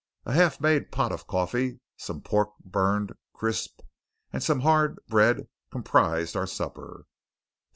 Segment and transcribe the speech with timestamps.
[0.25, 3.81] A half made pot of coffee, some pork burned crisp,
[4.33, 7.05] and some hard bread comprised our supper.